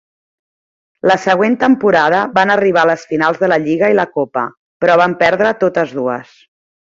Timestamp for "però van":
4.85-5.15